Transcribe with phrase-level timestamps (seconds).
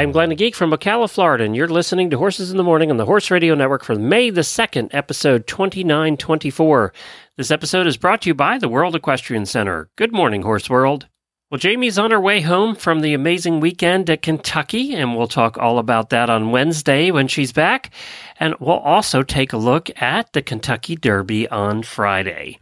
[0.00, 2.96] I'm Glenn Geek from Ocala, Florida, and you're listening to Horses in the Morning on
[2.96, 6.94] the Horse Radio Network for May the 2nd, episode 2924.
[7.36, 9.90] This episode is brought to you by the World Equestrian Center.
[9.96, 11.06] Good morning, Horse World.
[11.50, 15.58] Well, Jamie's on her way home from the amazing weekend at Kentucky, and we'll talk
[15.58, 17.90] all about that on Wednesday when she's back.
[18.38, 22.58] And we'll also take a look at the Kentucky Derby on Friday.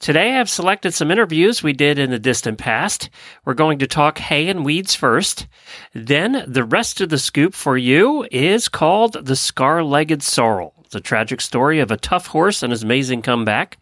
[0.00, 3.10] Today, I've selected some interviews we did in the distant past.
[3.44, 5.46] We're going to talk hay and weeds first.
[5.92, 10.72] Then, the rest of the scoop for you is called The Scar Legged Sorrel.
[10.82, 13.76] It's a tragic story of a tough horse and his amazing comeback.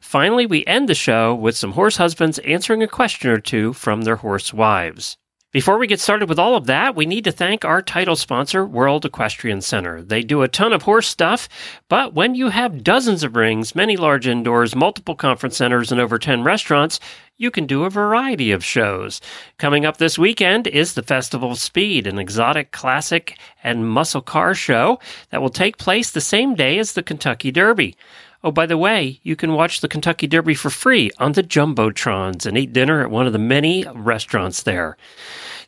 [0.00, 4.00] Finally, we end the show with some horse husbands answering a question or two from
[4.00, 5.18] their horse wives.
[5.52, 8.64] Before we get started with all of that, we need to thank our title sponsor,
[8.64, 10.00] World Equestrian Center.
[10.00, 11.48] They do a ton of horse stuff,
[11.88, 16.20] but when you have dozens of rings, many large indoors, multiple conference centers, and over
[16.20, 17.00] 10 restaurants,
[17.36, 19.20] you can do a variety of shows.
[19.58, 24.54] Coming up this weekend is the Festival of Speed, an exotic, classic, and muscle car
[24.54, 27.96] show that will take place the same day as the Kentucky Derby.
[28.42, 32.46] Oh, by the way, you can watch the Kentucky Derby for free on the Jumbotrons
[32.46, 34.96] and eat dinner at one of the many restaurants there.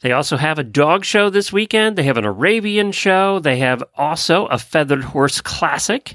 [0.03, 1.97] They also have a dog show this weekend.
[1.97, 3.39] They have an Arabian show.
[3.39, 6.14] They have also a feathered horse classic.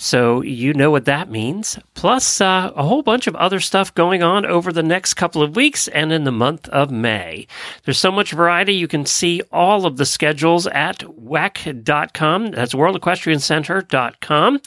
[0.00, 1.76] So you know what that means.
[1.94, 5.56] Plus, uh, a whole bunch of other stuff going on over the next couple of
[5.56, 7.48] weeks and in the month of May.
[7.84, 8.74] There's so much variety.
[8.74, 12.52] You can see all of the schedules at WEC.com.
[12.52, 14.60] That's WorldEquestrianCenter.com.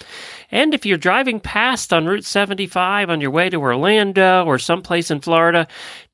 [0.51, 5.09] And if you're driving past on Route 75 on your way to Orlando or someplace
[5.09, 5.65] in Florida,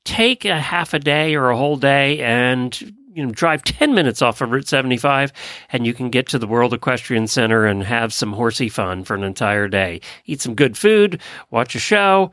[0.07, 2.79] take a half a day or a whole day and
[3.13, 5.34] you know drive 10 minutes off of Route 75
[5.69, 9.16] and you can get to the World Equestrian Center and have some horsey fun for
[9.16, 10.00] an entire day.
[10.25, 11.19] Eat some good food,
[11.51, 12.31] watch a show.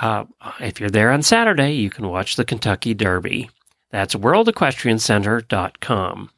[0.00, 0.24] Uh,
[0.60, 3.48] if you're there on Saturday, you can watch the Kentucky Derby.
[3.90, 6.30] That's worldequestriancenter.com.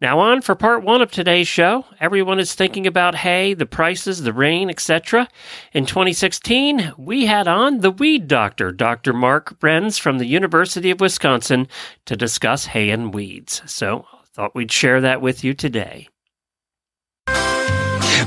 [0.00, 1.84] Now, on for part one of today's show.
[1.98, 5.26] Everyone is thinking about hay, the prices, the rain, etc.
[5.72, 9.12] In 2016, we had on the weed doctor, Dr.
[9.12, 11.66] Mark Renz from the University of Wisconsin,
[12.06, 13.60] to discuss hay and weeds.
[13.66, 16.08] So, thought we'd share that with you today.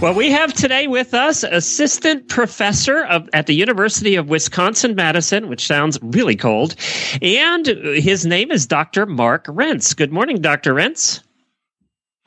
[0.02, 5.48] Well, we have today with us assistant professor of, at the University of Wisconsin Madison,
[5.48, 6.76] which sounds really cold,
[7.22, 9.06] and his name is Dr.
[9.06, 9.96] Mark Renz.
[9.96, 10.74] Good morning, Dr.
[10.74, 11.22] Renz.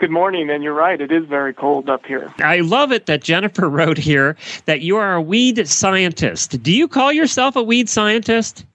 [0.04, 1.00] Good morning, and you're right.
[1.00, 2.30] It is very cold up here.
[2.36, 6.62] I love it that Jennifer wrote here that you are a weed scientist.
[6.62, 8.66] Do you call yourself a weed scientist?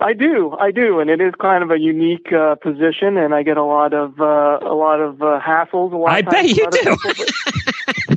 [0.00, 3.42] I do, I do, and it is kind of a unique uh, position, and I
[3.42, 5.94] get a lot of uh, a lot of uh, hassles.
[5.94, 6.96] A lot I of bet you do.
[7.02, 7.24] People,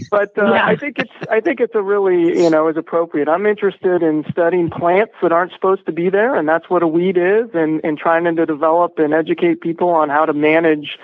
[0.12, 0.66] but uh, yeah.
[0.66, 3.30] I think it's I think it's a really you know is appropriate.
[3.30, 6.88] I'm interested in studying plants that aren't supposed to be there, and that's what a
[6.88, 11.00] weed is, and and trying to develop and educate people on how to manage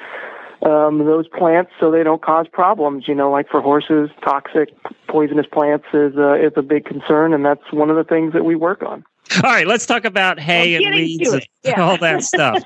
[0.64, 3.08] um, those plants so they don't cause problems.
[3.08, 4.70] You know, like for horses, toxic,
[5.08, 8.46] poisonous plants is uh, is a big concern, and that's one of the things that
[8.46, 9.06] we work on.
[9.36, 11.82] All right, let's talk about hay and weeds and yeah.
[11.82, 12.64] all that stuff.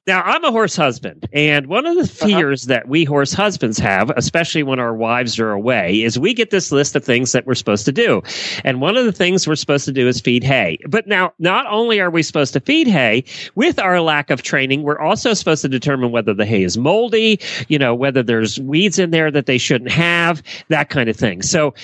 [0.06, 2.26] now, I'm a horse husband, and one of the uh-huh.
[2.26, 2.74] fears uh-huh.
[2.74, 6.72] that we horse husbands have, especially when our wives are away, is we get this
[6.72, 8.22] list of things that we're supposed to do.
[8.64, 10.78] And one of the things we're supposed to do is feed hay.
[10.88, 14.82] But now, not only are we supposed to feed hay, with our lack of training,
[14.82, 18.98] we're also supposed to determine whether the hay is moldy, you know, whether there's weeds
[18.98, 21.42] in there that they shouldn't have, that kind of thing.
[21.42, 21.74] So,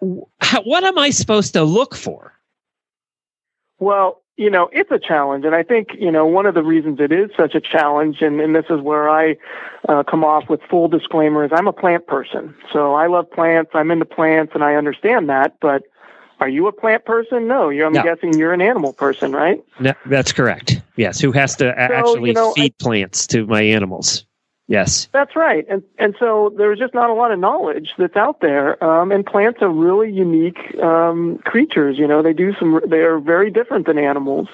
[0.00, 2.32] what am I supposed to look for?
[3.78, 5.44] Well, you know, it's a challenge.
[5.44, 8.40] And I think, you know, one of the reasons it is such a challenge, and,
[8.40, 9.36] and this is where I
[9.88, 12.54] uh, come off with full disclaimer, is I'm a plant person.
[12.72, 13.72] So I love plants.
[13.74, 15.56] I'm into plants and I understand that.
[15.60, 15.82] But
[16.38, 17.48] are you a plant person?
[17.48, 17.68] No.
[17.68, 18.02] You're, I'm no.
[18.04, 19.62] guessing you're an animal person, right?
[19.80, 20.80] No, that's correct.
[20.94, 21.18] Yes.
[21.18, 24.24] Who has to so, actually you know, feed I, plants to my animals?
[24.68, 25.08] Yes.
[25.12, 25.66] That's right.
[25.68, 28.82] And and so there's just not a lot of knowledge that's out there.
[28.84, 31.98] Um, and plants are really unique um, creatures.
[31.98, 32.80] You know, they do some.
[32.86, 34.48] They are very different than animals.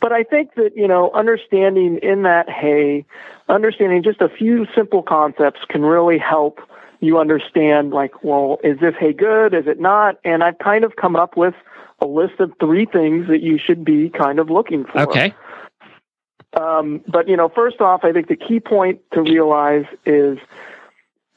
[0.00, 3.04] But I think that you know, understanding in that hay,
[3.48, 6.60] understanding just a few simple concepts can really help
[6.98, 7.92] you understand.
[7.92, 9.54] Like, well, is this hay good?
[9.54, 10.18] Is it not?
[10.24, 11.54] And I've kind of come up with
[12.00, 15.02] a list of three things that you should be kind of looking for.
[15.02, 15.34] Okay.
[16.56, 20.38] Um, but you know, first off, I think the key point to realize is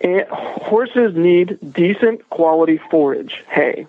[0.02, 3.86] eh, horses need decent quality forage, hay,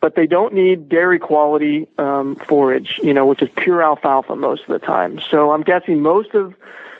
[0.00, 2.98] but they don't need dairy quality um, forage.
[3.02, 5.20] You know, which is pure alfalfa most of the time.
[5.30, 6.54] So I'm guessing most of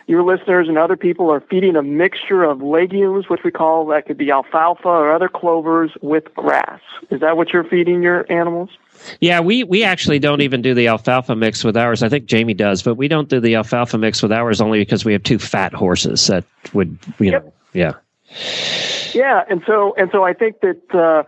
[0.08, 4.06] your listeners and other people are feeding a mixture of legumes, which we call that
[4.06, 6.80] could be alfalfa or other clovers with grass.
[7.10, 8.70] Is that what you're feeding your animals?
[9.20, 12.02] Yeah, we we actually don't even do the alfalfa mix with ours.
[12.02, 15.04] I think Jamie does, but we don't do the alfalfa mix with ours only because
[15.04, 17.44] we have two fat horses that would you Yep.
[17.44, 17.92] know yeah.
[19.14, 21.22] Yeah, and so and so I think that uh,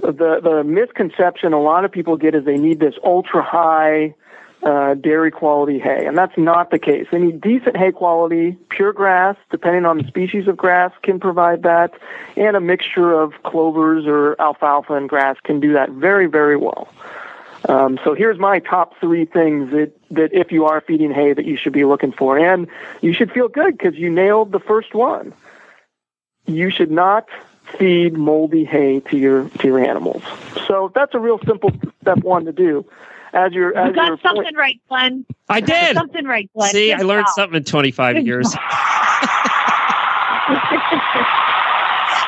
[0.00, 4.14] the the misconception a lot of people get is they need this ultra high
[4.62, 7.06] uh, dairy quality hay, and that's not the case.
[7.12, 11.92] Any decent hay quality, pure grass, depending on the species of grass, can provide that,
[12.36, 16.88] and a mixture of clovers or alfalfa and grass can do that very very well.
[17.68, 21.44] Um, so here's my top three things that, that if you are feeding hay that
[21.44, 22.68] you should be looking for, and
[23.02, 25.34] you should feel good because you nailed the first one
[26.50, 27.28] you should not
[27.78, 30.22] feed moldy hay to your to your animals.
[30.66, 31.72] So that's a real simple
[32.02, 32.84] step one to do.
[33.32, 35.24] As your as You got your something point, right, Glenn.
[35.48, 35.94] I did.
[35.96, 36.70] Something right, Glenn.
[36.70, 37.34] See, I Good learned job.
[37.34, 38.46] something in 25 years.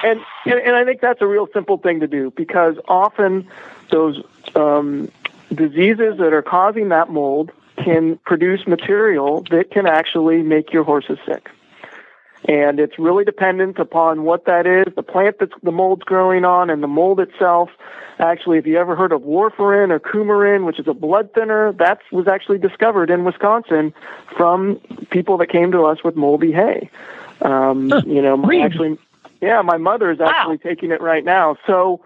[0.05, 3.49] and, and and I think that's a real simple thing to do because often
[3.91, 4.23] those
[4.55, 5.11] um,
[5.55, 11.19] diseases that are causing that mold can produce material that can actually make your horses
[11.27, 11.51] sick.
[12.47, 16.71] And it's really dependent upon what that is, the plant that the mold's growing on,
[16.71, 17.71] and the mold itself.
[18.19, 22.00] Actually, if you ever heard of warfarin or coumarin, which is a blood thinner, that
[22.11, 23.94] was actually discovered in Wisconsin
[24.37, 24.77] from
[25.11, 26.91] people that came to us with moldy hay.
[27.41, 28.99] Um, you know, my- actually,
[29.41, 31.56] yeah, my mother is actually taking it right now.
[31.67, 32.00] So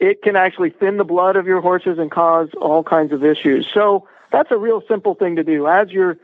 [0.00, 3.66] it can actually thin the blood of your horses and cause all kinds of issues.
[3.72, 5.66] So that's a real simple thing to do.
[5.66, 6.18] As you're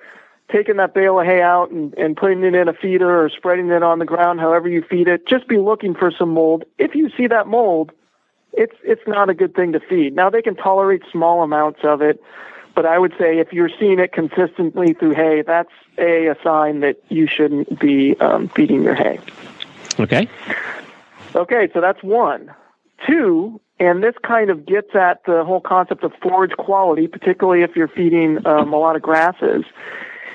[0.51, 3.71] taking that bale of hay out and, and putting it in a feeder or spreading
[3.71, 6.65] it on the ground, however you feed it, just be looking for some mold.
[6.79, 7.93] If you see that mold,
[8.53, 10.15] it's it's not a good thing to feed.
[10.15, 12.23] Now they can tolerate small amounts of it,
[12.75, 16.81] but I would say if you're seeing it consistently through hay, that's a, a sign
[16.81, 19.21] that you shouldn't be um, feeding your hay.
[19.99, 20.29] Okay.
[21.35, 22.53] Okay, so that's one.
[23.07, 27.77] Two, and this kind of gets at the whole concept of forage quality, particularly if
[27.77, 29.65] you're feeding um, a lot of grasses,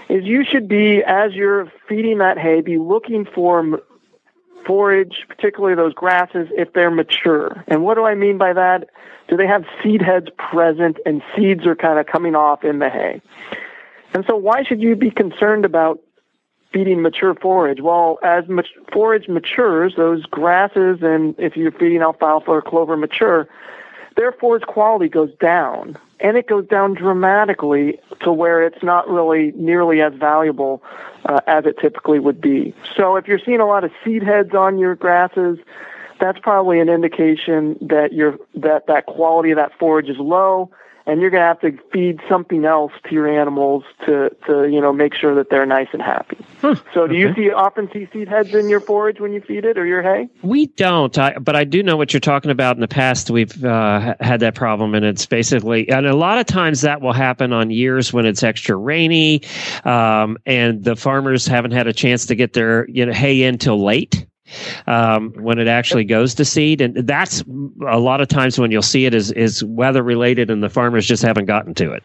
[0.09, 3.81] is you should be, as you're feeding that hay, be looking for
[4.65, 7.63] forage, particularly those grasses, if they're mature.
[7.67, 8.89] And what do I mean by that?
[9.27, 12.89] Do they have seed heads present and seeds are kind of coming off in the
[12.89, 13.21] hay?
[14.13, 15.99] And so why should you be concerned about
[16.71, 17.79] feeding mature forage?
[17.81, 23.47] Well, as mat- forage matures, those grasses and if you're feeding alfalfa or clover mature,
[24.15, 25.97] their its quality goes down.
[26.19, 30.81] And it goes down dramatically to where it's not really nearly as valuable
[31.25, 32.73] uh, as it typically would be.
[32.95, 35.59] So if you're seeing a lot of seed heads on your grasses,
[36.19, 40.71] that's probably an indication that your that that quality of that forage is low
[41.05, 44.81] and you're going to have to feed something else to your animals to to you
[44.81, 46.37] know make sure that they're nice and happy.
[46.93, 49.77] so do you see often see seed heads in your forage when you feed it
[49.77, 50.27] or your hay?
[50.41, 52.75] We don't, I, but I do know what you're talking about.
[52.75, 56.45] In the past, we've uh, had that problem, and it's basically, and a lot of
[56.45, 59.41] times that will happen on years when it's extra rainy,
[59.83, 63.57] um, and the farmers haven't had a chance to get their you know hay in
[63.57, 64.25] till late.
[64.85, 67.43] Um, when it actually goes to seed, and that's
[67.87, 71.07] a lot of times when you'll see it is is weather related, and the farmers
[71.07, 72.03] just haven't gotten to it.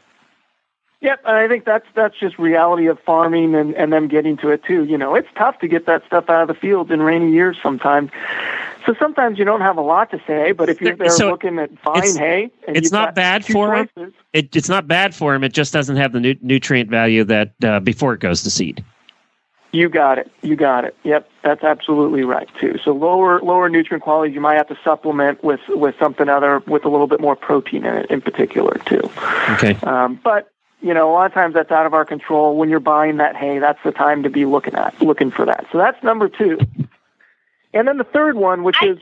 [1.03, 4.51] Yep, and I think that's that's just reality of farming and, and them getting to
[4.51, 4.85] it too.
[4.85, 7.57] You know, it's tough to get that stuff out of the fields in rainy years
[7.63, 8.11] sometimes.
[8.85, 11.59] So sometimes you don't have a lot to say, but if you're there So looking
[11.59, 15.43] at fine hay, and it's not bad for choices, It, it's not bad for them.
[15.43, 18.85] It just doesn't have the nu- nutrient value that uh, before it goes to seed.
[19.73, 20.31] You got it.
[20.43, 20.97] You got it.
[21.05, 22.79] Yep, that's absolutely right too.
[22.85, 26.85] So lower lower nutrient quality, you might have to supplement with with something other with
[26.85, 29.03] a little bit more protein in it, in particular too.
[29.51, 29.77] Okay.
[29.83, 30.51] Um, but
[30.83, 32.57] you know, a lot of times that's out of our control.
[32.57, 35.67] When you're buying that hay, that's the time to be looking at looking for that.
[35.71, 36.59] So that's number two.
[37.73, 38.99] And then the third one, which I- is,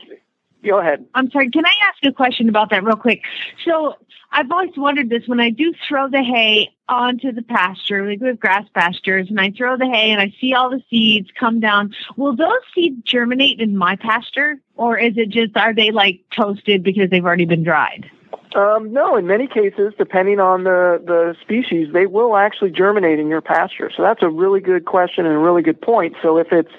[0.63, 1.05] go ahead.
[1.13, 1.49] I'm sorry.
[1.49, 3.21] Can I ask a question about that real quick?
[3.65, 3.95] So
[4.31, 8.27] I've always wondered this when I do throw the hay onto the pasture, like we
[8.27, 11.59] have grass pastures, and I throw the hay and I see all the seeds come
[11.59, 11.95] down.
[12.15, 16.83] Will those seeds germinate in my pasture, or is it just are they like toasted
[16.83, 18.09] because they've already been dried?
[18.55, 23.27] Um, no, in many cases, depending on the, the species, they will actually germinate in
[23.27, 23.91] your pasture.
[23.95, 26.15] So that's a really good question and a really good point.
[26.23, 26.71] So if it's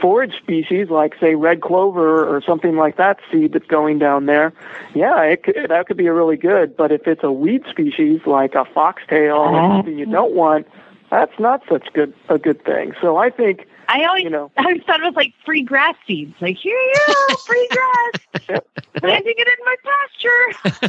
[0.00, 4.52] forage species like, say, red clover or something like that seed that's going down there,
[4.94, 6.76] yeah, it could, that could be a really good.
[6.76, 9.76] But if it's a weed species like a foxtail or uh-huh.
[9.78, 10.66] something you don't want,
[11.10, 12.92] that's not such good a good thing.
[13.00, 15.94] So I think I always, you know, I always thought it was like free grass
[16.06, 16.34] seeds.
[16.40, 18.60] Like here you go, free grass.
[18.96, 19.76] Planting it in my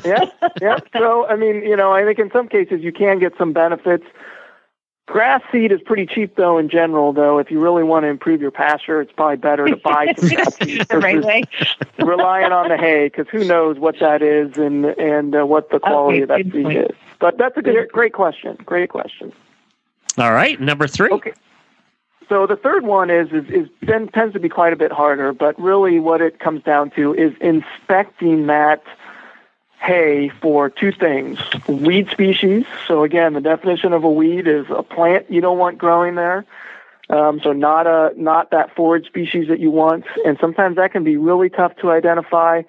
[0.02, 0.10] pasture.
[0.10, 0.80] yeah, yeah.
[0.94, 4.06] So I mean, you know, I think in some cases you can get some benefits.
[5.08, 7.38] Grass seed is pretty cheap though in general though.
[7.38, 10.56] If you really want to improve your pasture, it's probably better to buy some grass
[10.58, 11.44] seed the right versus way.
[12.00, 15.80] relying on the hay because who knows what that is and and uh, what the
[15.80, 16.78] quality Okay, of that seed point.
[16.78, 16.96] is.
[17.20, 18.58] But that's a good, great question.
[18.66, 19.32] Great question.
[20.18, 21.12] All right, number three.
[21.12, 21.34] Okay.
[22.28, 25.34] So the third one is is, is then tends to be quite a bit harder,
[25.34, 28.82] but really what it comes down to is inspecting that
[29.86, 32.66] hay for two things: weed species.
[32.88, 36.46] So again, the definition of a weed is a plant you don't want growing there.
[37.08, 41.04] Um, so not a not that forage species that you want, and sometimes that can
[41.04, 42.64] be really tough to identify,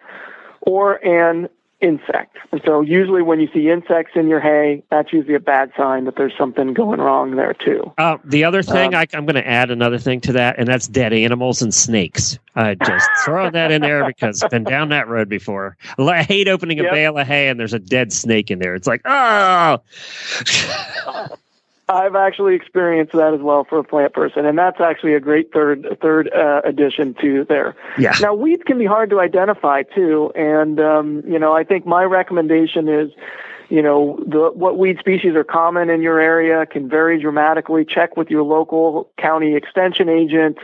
[0.60, 1.48] or an
[1.80, 2.36] insect.
[2.52, 6.04] And so usually when you see insects in your hay, that's usually a bad sign
[6.06, 7.92] that there's something going wrong there too.
[7.98, 10.66] Uh, the other thing, Um, I, I'm going to add another thing to that, and
[10.66, 12.38] that's dead animals and snakes.
[12.54, 15.76] I just throw that in there because I've been down that road before.
[15.98, 16.92] I hate opening a Yep.
[16.92, 18.74] bale of hay and there's a dead snake in there.
[18.74, 19.78] It's like, oh,
[21.88, 25.52] I've actually experienced that as well for a plant person, and that's actually a great
[25.52, 27.76] third third uh, addition to there.
[27.96, 28.14] yeah.
[28.20, 32.02] Now, weeds can be hard to identify too, and um, you know, I think my
[32.02, 33.12] recommendation is,
[33.68, 37.84] you know, the what weed species are common in your area can vary dramatically.
[37.84, 40.58] Check with your local county extension agent.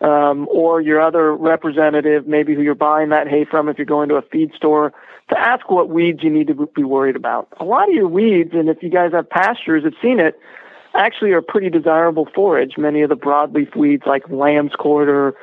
[0.00, 4.08] Um, or your other representative, maybe who you're buying that hay from if you're going
[4.08, 4.92] to a feed store,
[5.28, 7.46] to ask what weeds you need to be worried about.
[7.60, 10.40] A lot of your weeds, and if you guys have pastures, have seen it,
[10.94, 12.76] actually are pretty desirable forage.
[12.78, 15.34] Many of the broadleaf weeds like lamb's quarter,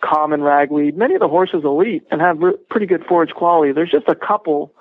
[0.00, 3.72] common ragweed, many of the horses will eat and have re- pretty good forage quality.
[3.72, 4.72] There's just a couple,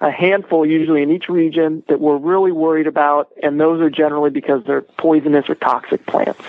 [0.00, 4.30] a handful usually in each region that we're really worried about, and those are generally
[4.30, 6.40] because they're poisonous or toxic plants.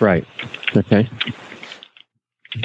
[0.00, 0.26] Right.
[0.76, 1.08] Okay.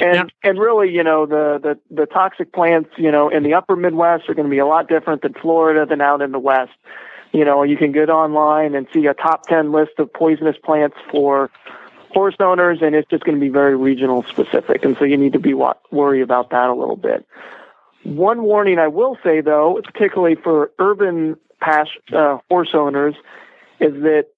[0.00, 0.24] Yeah.
[0.44, 4.28] and really, you know, the, the the toxic plants, you know, in the upper Midwest
[4.28, 6.72] are going to be a lot different than Florida than out in the West.
[7.32, 10.96] You know, you can get online and see a top ten list of poisonous plants
[11.10, 11.50] for
[12.10, 15.34] horse owners, and it's just going to be very regional specific, and so you need
[15.34, 17.26] to be wa- worry about that a little bit.
[18.04, 23.14] One warning I will say, though, particularly for urban pas- uh, horse owners,
[23.78, 24.28] is that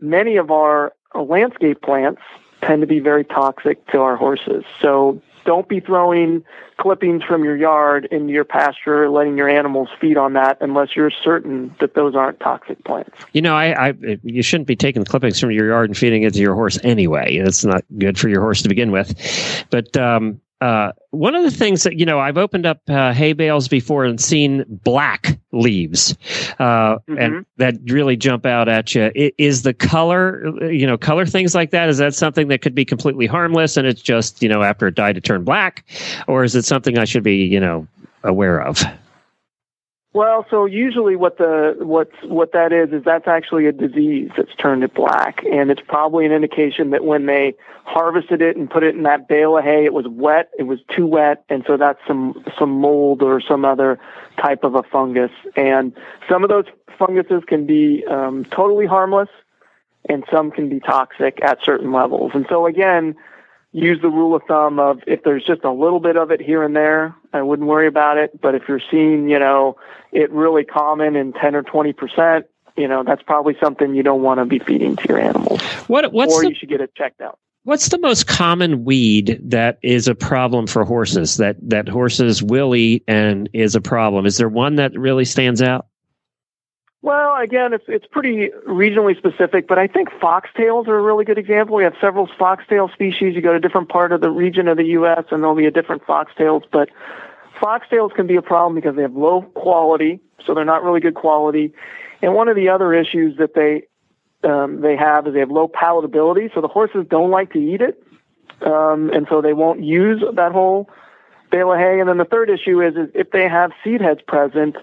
[0.00, 2.22] many of our landscape plants
[2.62, 4.64] tend to be very toxic to our horses.
[4.80, 6.44] So don't be throwing
[6.76, 11.10] clippings from your yard into your pasture, letting your animals feed on that unless you're
[11.10, 13.16] certain that those aren't toxic plants.
[13.32, 16.34] You know, I, I you shouldn't be taking clippings from your yard and feeding it
[16.34, 17.36] to your horse anyway.
[17.36, 19.64] It's not good for your horse to begin with.
[19.70, 23.32] But um, uh, one of the things that you know, I've opened up uh, hay
[23.32, 26.16] bales before and seen black leaves,
[26.58, 27.44] uh, and Mhm.
[27.58, 29.10] that really jump out at you.
[29.38, 31.88] Is the color, you know, color things like that?
[31.88, 34.94] Is that something that could be completely harmless and it's just you know after it
[34.94, 35.84] died to turn black,
[36.26, 37.86] or is it something I should be you know
[38.24, 38.82] aware of?
[40.18, 44.52] Well, so usually what the what's what that is is that's actually a disease that's
[44.56, 48.82] turned it black, and it's probably an indication that when they harvested it and put
[48.82, 51.76] it in that bale of hay, it was wet, it was too wet, and so
[51.76, 54.00] that's some some mold or some other
[54.42, 55.30] type of a fungus.
[55.54, 55.92] And
[56.28, 56.66] some of those
[56.98, 59.28] funguses can be um, totally harmless,
[60.08, 62.32] and some can be toxic at certain levels.
[62.34, 63.14] And so again,
[63.72, 66.62] use the rule of thumb of if there's just a little bit of it here
[66.62, 68.40] and there, I wouldn't worry about it.
[68.40, 69.76] But if you're seeing, you know,
[70.12, 72.46] it really common in 10 or 20 percent,
[72.76, 76.12] you know, that's probably something you don't want to be feeding to your animals, What
[76.12, 77.38] what's or the you should get it checked out.
[77.64, 82.74] What's the most common weed that is a problem for horses that that horses will
[82.74, 84.24] eat and is a problem?
[84.24, 85.87] Is there one that really stands out?
[87.00, 91.38] Well, again, it's it's pretty regionally specific, but I think foxtails are a really good
[91.38, 91.76] example.
[91.76, 93.36] We have several foxtail species.
[93.36, 95.24] You go to different part of the region of the U.S.
[95.30, 96.88] and there'll be a different foxtails, but
[97.60, 101.14] foxtails can be a problem because they have low quality, so they're not really good
[101.14, 101.72] quality.
[102.20, 103.84] And one of the other issues that they
[104.42, 107.80] um, they have is they have low palatability, so the horses don't like to eat
[107.80, 108.02] it,
[108.62, 110.90] um, and so they won't use that whole
[111.52, 112.00] bale of hay.
[112.00, 114.76] And then the third issue is, is if they have seed heads present,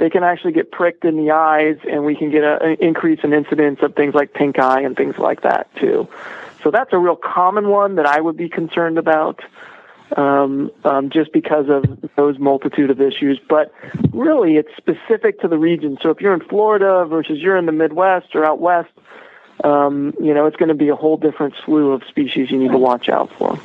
[0.00, 3.20] they can actually get pricked in the eyes, and we can get a- an increase
[3.22, 6.08] in incidence of things like pink eye and things like that too.
[6.64, 9.40] So that's a real common one that I would be concerned about,
[10.16, 11.84] um, um, just because of
[12.16, 13.38] those multitude of issues.
[13.38, 13.72] But
[14.12, 15.98] really, it's specific to the region.
[16.02, 18.90] So if you're in Florida versus you're in the Midwest or out west,
[19.64, 22.72] um, you know, it's going to be a whole different slew of species you need
[22.72, 23.58] to watch out for.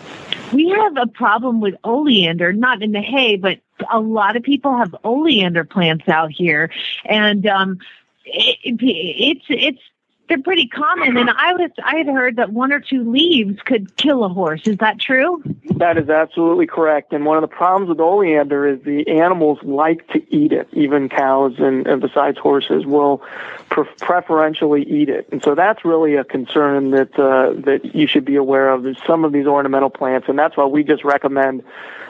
[0.54, 3.60] We have a problem with oleander, not in the hay, but
[3.92, 6.72] a lot of people have oleander plants out here,
[7.04, 7.80] and um,
[8.26, 9.82] it, it's it's
[10.28, 11.18] they're pretty common.
[11.18, 14.62] And I was I had heard that one or two leaves could kill a horse.
[14.66, 15.44] Is that true?
[15.78, 17.14] That is absolutely correct.
[17.14, 20.68] And one of the problems with oleander is the animals like to eat it.
[20.74, 23.22] Even cows and, and besides horses will
[23.70, 25.28] pre- preferentially eat it.
[25.32, 28.86] And so that's really a concern that uh, that you should be aware of.
[29.06, 31.64] Some of these ornamental plants, and that's why we just recommend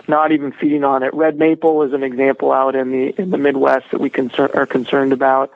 [0.07, 1.13] not even feeding on it.
[1.13, 4.65] Red maple is an example out in the in the Midwest that we concern, are
[4.65, 5.51] concerned about.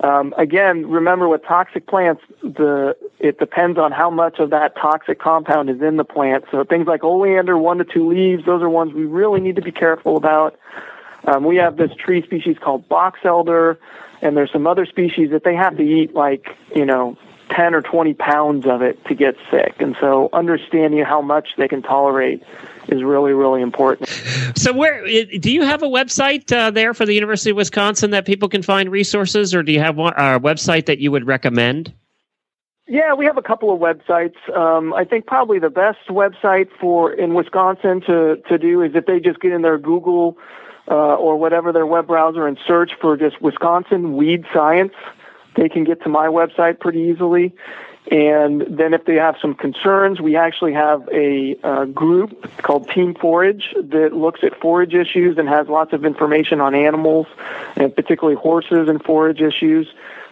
[0.00, 5.18] Um, again, remember with toxic plants, the it depends on how much of that toxic
[5.18, 6.44] compound is in the plant.
[6.50, 9.62] So things like oleander, one to two leaves, those are ones we really need to
[9.62, 10.58] be careful about.
[11.24, 13.78] Um, we have this tree species called box elder,
[14.20, 17.16] and there's some other species that they have to eat like you know
[17.50, 19.74] 10 or 20 pounds of it to get sick.
[19.78, 22.42] And so understanding how much they can tolerate
[22.88, 24.08] is really, really important.
[24.54, 28.24] So, where do you have a website uh, there for the University of Wisconsin that
[28.24, 31.92] people can find resources, or do you have one, a website that you would recommend?
[32.88, 34.36] Yeah, we have a couple of websites.
[34.56, 39.06] Um, I think probably the best website for in Wisconsin to to do is if
[39.06, 40.38] they just get in their Google
[40.88, 44.94] uh, or whatever their web browser and search for just Wisconsin weed science
[45.56, 47.54] they can get to my website pretty easily.
[48.10, 53.14] And then if they have some concerns, we actually have a uh, group called Team
[53.14, 57.26] Forage that looks at forage issues and has lots of information on animals,
[57.74, 59.88] and particularly horses and forage issues.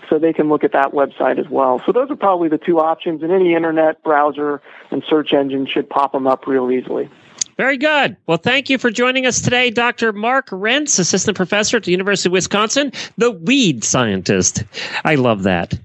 [0.08, 1.82] So they can look at that website as well.
[1.84, 5.88] So those are probably the two options, and any internet browser and search engine should
[5.88, 7.08] pop them up real easily.
[7.56, 8.16] Very good.
[8.26, 10.12] Well, thank you for joining us today, Dr.
[10.12, 14.64] Mark Renz, assistant professor at the University of Wisconsin, the weed scientist.
[15.04, 15.78] I love that.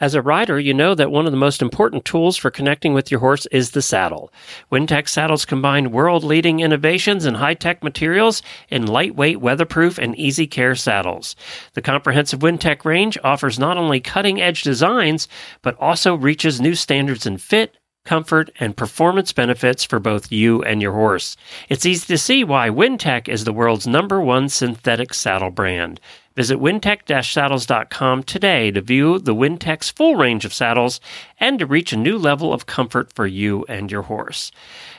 [0.00, 3.10] As a rider, you know that one of the most important tools for connecting with
[3.10, 4.32] your horse is the saddle.
[4.72, 10.46] Wintec saddles combine world leading innovations and high tech materials in lightweight, weatherproof, and easy
[10.46, 11.36] care saddles.
[11.74, 15.28] The comprehensive Wintec range offers not only cutting edge designs,
[15.60, 17.76] but also reaches new standards in fit,
[18.10, 21.36] comfort, and performance benefits for both you and your horse.
[21.68, 26.00] It's easy to see why Wintec is the world's number one synthetic saddle brand.
[26.34, 31.00] Visit wintec-saddles.com today to view the Wintec's full range of saddles
[31.38, 34.50] and to reach a new level of comfort for you and your horse.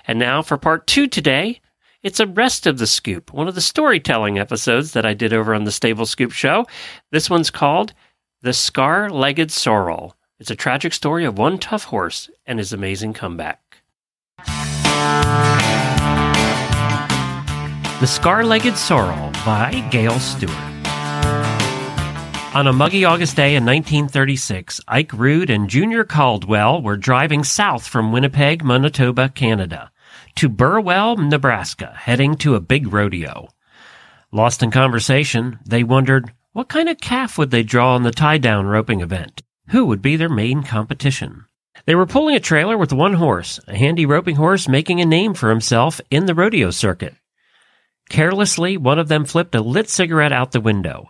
[0.07, 1.59] And now for part two today.
[2.03, 5.53] It's a rest of the scoop, one of the storytelling episodes that I did over
[5.53, 6.65] on the Stable Scoop show.
[7.11, 7.93] This one's called
[8.41, 10.15] The Scar Legged Sorrel.
[10.41, 13.83] It's a tragic story of one tough horse and his amazing comeback.
[17.99, 20.49] The Scar Legged Sorrel by Gail Stewart.
[22.55, 27.85] On a muggy August day in 1936, Ike Rude and Junior Caldwell were driving south
[27.85, 29.91] from Winnipeg, Manitoba, Canada,
[30.37, 33.49] to Burwell, Nebraska, heading to a big rodeo.
[34.31, 38.39] Lost in conversation, they wondered what kind of calf would they draw in the tie
[38.39, 41.45] down roping event who would be their main competition.
[41.85, 45.33] They were pulling a trailer with one horse, a handy roping horse making a name
[45.33, 47.15] for himself in the rodeo circuit.
[48.09, 51.07] Carelessly, one of them flipped a lit cigarette out the window.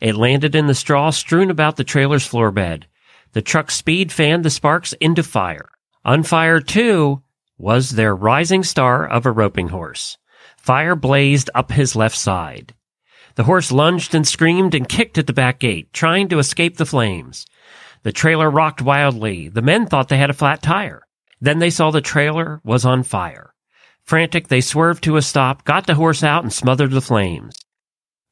[0.00, 2.86] It landed in the straw strewn about the trailer's floor bed.
[3.32, 5.70] The truck's speed fanned the sparks into fire.
[6.04, 7.22] On fire, too,
[7.56, 10.18] was their rising star of a roping horse.
[10.58, 12.74] Fire blazed up his left side.
[13.36, 16.84] The horse lunged and screamed and kicked at the back gate, trying to escape the
[16.84, 17.46] flames.
[18.02, 19.48] The trailer rocked wildly.
[19.48, 21.02] The men thought they had a flat tire.
[21.40, 23.54] Then they saw the trailer was on fire.
[24.04, 27.56] Frantic, they swerved to a stop, got the horse out, and smothered the flames.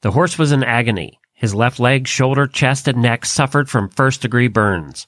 [0.02, 1.18] The horse was in agony.
[1.34, 5.06] His left leg, shoulder, chest, and neck suffered from first degree burns.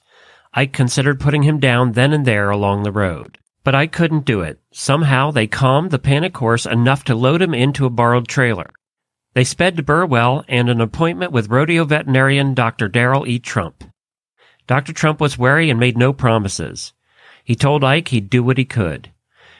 [0.53, 3.37] Ike considered putting him down then and there along the road.
[3.63, 4.59] But I couldn't do it.
[4.71, 8.69] Somehow they calmed the panic horse enough to load him into a borrowed trailer.
[9.33, 12.87] They sped to Burwell and an appointment with rodeo veterinarian Dr.
[12.87, 13.39] Darrell E.
[13.39, 13.83] Trump.
[14.67, 14.93] Dr.
[14.93, 16.93] Trump was wary and made no promises.
[17.43, 19.11] He told Ike he'd do what he could.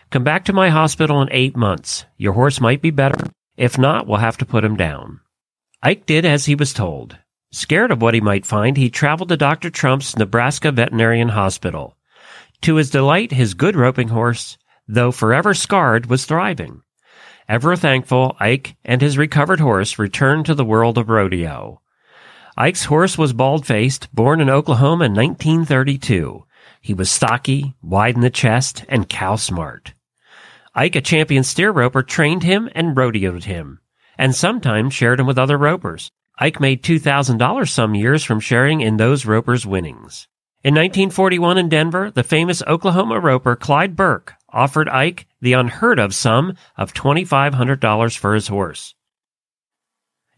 [0.09, 2.05] Come back to my hospital in eight months.
[2.17, 3.31] Your horse might be better.
[3.57, 5.19] If not, we'll have to put him down.
[5.81, 7.17] Ike did as he was told.
[7.51, 9.69] Scared of what he might find, he traveled to Dr.
[9.69, 11.97] Trump's Nebraska Veterinarian Hospital.
[12.61, 16.81] To his delight, his good roping horse, though forever scarred, was thriving.
[17.49, 21.81] Ever thankful, Ike and his recovered horse returned to the world of rodeo.
[22.55, 26.45] Ike's horse was bald faced, born in Oklahoma in 1932.
[26.81, 29.93] He was stocky, wide in the chest, and cow smart.
[30.75, 33.79] Ike, a champion steer roper, trained him and rodeoed him,
[34.19, 36.11] and sometimes shared him with other ropers.
[36.37, 40.27] Ike made $2,000 some years from sharing in those ropers' winnings.
[40.63, 46.13] In 1941 in Denver, the famous Oklahoma roper Clyde Burke offered Ike the unheard of
[46.13, 48.93] sum of $2,500 for his horse.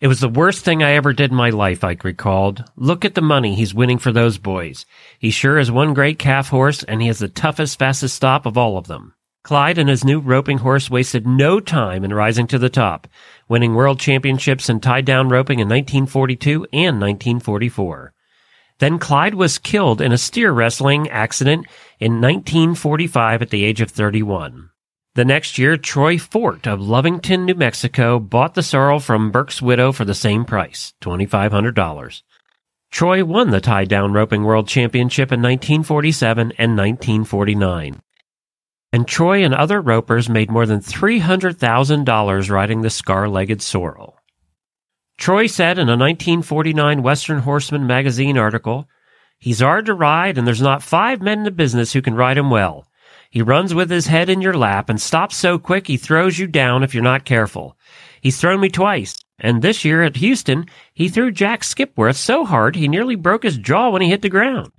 [0.05, 2.63] It was the worst thing I ever did in my life, Ike recalled.
[2.75, 4.85] Look at the money he's winning for those boys.
[5.17, 8.55] He sure is one great calf horse, and he has the toughest, fastest stop of
[8.55, 9.15] all of them.
[9.41, 13.07] Clyde and his new roping horse wasted no time in rising to the top,
[13.49, 18.13] winning world championships in tie down roping in 1942 and 1944.
[18.77, 21.65] Then Clyde was killed in a steer wrestling accident
[21.99, 24.69] in 1945 at the age of 31.
[25.15, 29.93] The next year, Troy Fort of Lovington, New Mexico bought the sorrel from Burke's widow
[29.93, 32.21] for the same price, $2,500.
[32.91, 38.01] Troy won the tie down roping world championship in 1947 and 1949.
[38.91, 44.17] And Troy and other ropers made more than $300,000 riding the scar legged sorrel.
[45.17, 48.89] Troy said in a 1949 Western Horseman magazine article,
[49.39, 52.37] He's hard to ride, and there's not five men in the business who can ride
[52.37, 52.85] him well.
[53.35, 56.47] He runs with his head in your lap and stops so quick he throws you
[56.47, 57.77] down if you're not careful.
[58.21, 62.77] He's thrown me twice, and this year at Houston, he threw Jack Skipworth so hard
[62.77, 64.71] he nearly broke his jaw when he hit the ground.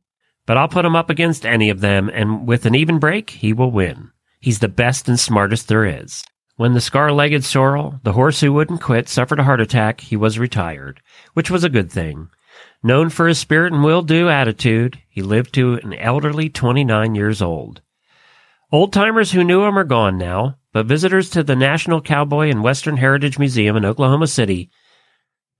[0.46, 3.52] But I'll put him up against any of them, and with an even break, he
[3.52, 4.10] will win.
[4.40, 6.24] He's the best and smartest there is.
[6.56, 10.38] When the scar-legged sorrel, the horse who wouldn't quit, suffered a heart attack, he was
[10.38, 11.02] retired,
[11.34, 12.30] which was a good thing.
[12.82, 17.82] Known for his spirit and will-do attitude, he lived to an elderly 29 years old.
[18.72, 22.62] Old timers who knew him are gone now, but visitors to the National Cowboy and
[22.62, 24.70] Western Heritage Museum in Oklahoma City,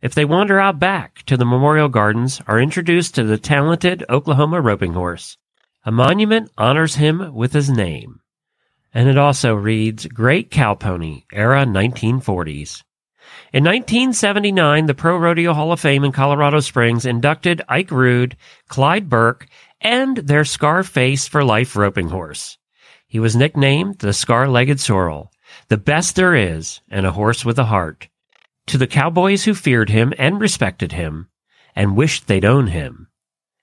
[0.03, 4.61] if they wander out back to the Memorial Gardens, are introduced to the talented Oklahoma
[4.61, 5.39] roping horse.
[5.85, 8.21] A monument honors him with his name.
[8.93, 12.83] And it also reads Great Cow Pony, era 1940s.
[13.53, 18.37] In 1979, the Pro Rodeo Hall of Fame in Colorado Springs inducted Ike Rude,
[18.69, 19.49] Clyde Burke,
[19.81, 22.59] and their Scar Face for Life roping horse.
[23.17, 25.33] He was nicknamed the Scar Legged Sorrel,
[25.69, 28.09] the best there is, and a horse with a heart.
[28.67, 31.31] To the cowboys who feared him and respected him,
[31.75, 33.09] and wished they'd own him,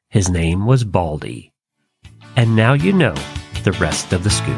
[0.09, 1.53] his name was Baldy.
[2.35, 3.13] And now you know
[3.63, 4.57] the rest of the scoop.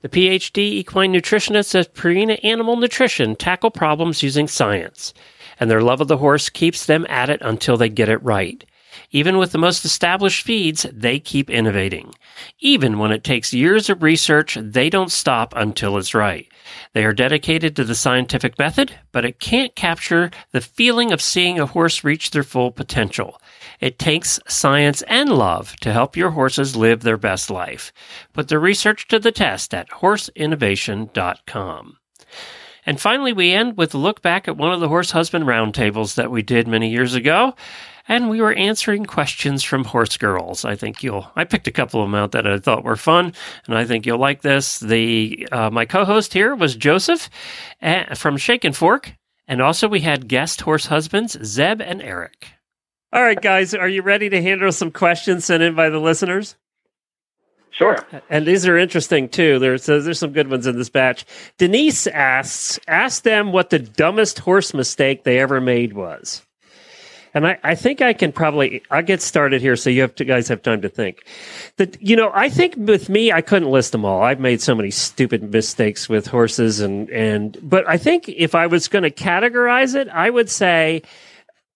[0.00, 5.12] The PhD equine nutritionists at Purina Animal Nutrition tackle problems using science
[5.60, 8.64] and their love of the horse keeps them at it until they get it right.
[9.12, 12.12] Even with the most established feeds, they keep innovating.
[12.60, 16.48] Even when it takes years of research, they don't stop until it's right.
[16.92, 21.58] They are dedicated to the scientific method, but it can't capture the feeling of seeing
[21.58, 23.40] a horse reach their full potential.
[23.80, 27.92] It takes science and love to help your horses live their best life.
[28.32, 31.96] Put the research to the test at horseinnovation.com.
[32.90, 36.16] And finally, we end with a look back at one of the horse husband roundtables
[36.16, 37.54] that we did many years ago.
[38.08, 40.64] And we were answering questions from horse girls.
[40.64, 41.30] I think you'll.
[41.36, 43.32] I picked a couple of them out that I thought were fun,
[43.66, 44.80] and I think you'll like this.
[44.80, 47.30] The uh, my co-host here was Joseph
[47.80, 49.14] uh, from Shake and Fork,
[49.46, 52.48] and also we had guest horse husbands Zeb and Erich.
[53.12, 56.56] All right, guys, are you ready to handle some questions sent in by the listeners?
[57.70, 58.04] Sure.
[58.28, 59.58] And these are interesting too.
[59.58, 61.24] There's there's some good ones in this batch.
[61.56, 66.42] Denise asks, ask them what the dumbest horse mistake they ever made was.
[67.32, 70.24] And I, I think I can probably I'll get started here so you have to
[70.24, 71.24] guys have time to think.
[71.76, 74.22] That you know, I think with me I couldn't list them all.
[74.22, 78.66] I've made so many stupid mistakes with horses and and but I think if I
[78.66, 81.02] was going to categorize it, I would say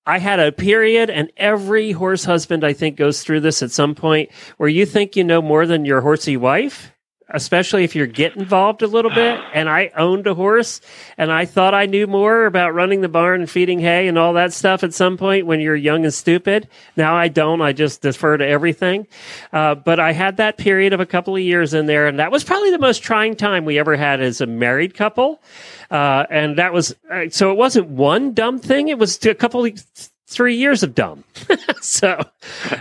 [0.07, 3.95] I had a period, and every horse husband, I think, goes through this at some
[3.95, 6.94] point where you think you know more than your horsey wife,
[7.29, 9.41] especially if you're get involved a little bit.
[9.53, 10.81] And I owned a horse,
[11.17, 14.35] and I thought I knew more about running the barn and feeding hay and all
[14.35, 16.69] that stuff at some point when you're young and stupid.
[16.97, 17.61] Now I don't.
[17.61, 19.07] I just defer to everything.
[19.53, 22.31] Uh, but I had that period of a couple of years in there, and that
[22.31, 25.41] was probably the most trying time we ever had as a married couple.
[25.91, 29.65] Uh, and that was uh, so it wasn't one dumb thing; it was a couple
[29.65, 29.73] of
[30.27, 31.25] three years of dumb.
[31.81, 32.21] so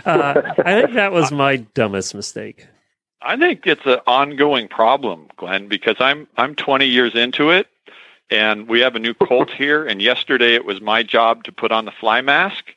[0.04, 2.66] uh, I think that was my dumbest mistake.
[3.22, 7.68] I think it's an ongoing problem, Glenn, because I'm I'm 20 years into it,
[8.30, 9.86] and we have a new colt here.
[9.86, 12.73] And yesterday it was my job to put on the fly mask.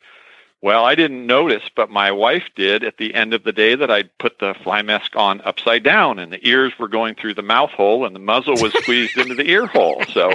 [0.61, 3.91] Well, I didn't notice, but my wife did at the end of the day that
[3.91, 7.43] I'd put the fly mask on upside down and the ears were going through the
[7.43, 10.03] mouth hole and the muzzle was squeezed into the ear hole.
[10.13, 10.33] So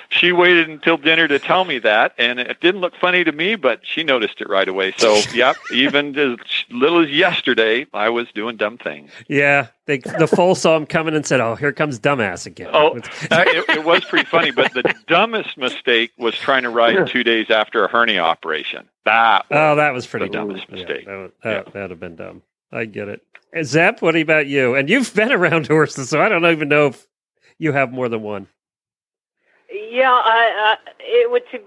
[0.10, 3.56] she waited until dinner to tell me that and it didn't look funny to me,
[3.56, 4.92] but she noticed it right away.
[4.98, 6.36] So, yep, even as
[6.70, 9.10] little as yesterday, I was doing dumb things.
[9.26, 12.96] Yeah, they, the foal saw him coming and said, "Oh, here comes dumbass again." Oh,
[12.96, 17.22] uh, it, it, was pretty funny, but the dumbest mistake was trying to ride two
[17.22, 18.65] days after a hernia operation.
[19.04, 20.70] That oh, that was pretty dumb mistake.
[20.70, 21.72] Yeah, that, would, that, yeah.
[21.72, 22.42] that'd have been dumb.
[22.72, 23.22] I get it.
[23.56, 24.74] Uh, Zeb, what about you?
[24.74, 27.06] And you've been around horses, so I don't even know if
[27.58, 28.48] you have more than one.
[29.70, 31.42] Yeah, I, I it would.
[31.52, 31.60] To,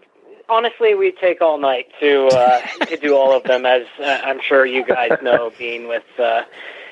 [0.49, 4.41] honestly, we take all night to uh, to do all of them, as uh, I'm
[4.41, 6.43] sure you guys know, being with uh,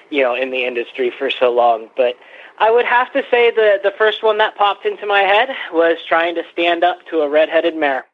[0.10, 1.90] you know in the industry for so long.
[1.96, 2.16] But
[2.60, 5.98] I would have to say the the first one that popped into my head was
[6.08, 8.06] trying to stand up to a redheaded mare.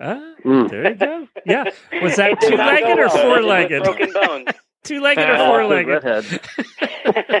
[0.00, 0.70] Ah, Mm.
[0.70, 1.28] there you go.
[1.46, 1.64] Yeah.
[2.02, 3.82] Was that two legged or four legged?
[3.84, 4.48] Broken bones.
[4.84, 6.04] Two legged or Oh, four legged?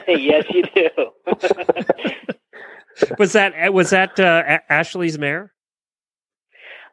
[0.08, 0.88] yes, you do.
[3.18, 5.52] Was that was that uh, Ashley's mare?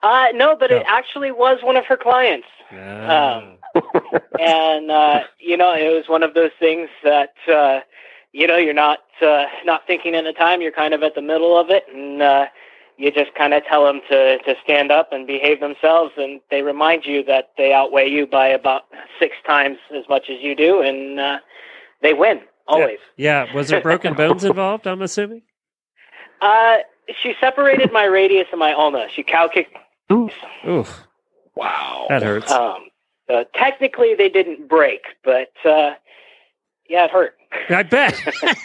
[0.04, 2.46] uh, no, but it actually was one of her clients.
[2.72, 3.58] Um,
[4.40, 7.80] and uh, you know it was one of those things that uh,
[8.34, 11.22] you know you're not uh, not thinking at the time you're kind of at the
[11.22, 12.46] middle of it and uh,
[12.98, 16.62] you just kind of tell them to to stand up and behave themselves and they
[16.62, 18.84] remind you that they outweigh you by about
[19.20, 21.38] six times as much as you do and uh,
[22.02, 23.54] they win always yeah.
[23.54, 24.88] Was there broken bones involved?
[24.88, 25.42] I'm assuming.
[26.42, 26.78] uh,
[27.22, 29.76] she separated my radius and my ulna she cow kicked
[30.12, 30.34] Oof,
[31.56, 32.06] Wow.
[32.10, 32.52] that hurts.
[32.52, 32.86] um,
[33.30, 35.94] uh, technically they didn't break but uh,
[36.90, 37.36] yeah it hurt
[37.70, 38.20] I bet.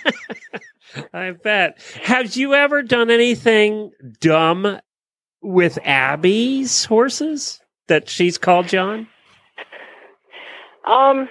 [1.12, 1.80] I bet.
[2.02, 4.80] Have you ever done anything dumb
[5.42, 9.06] with Abby's horses that she's called John?
[10.84, 11.28] Um,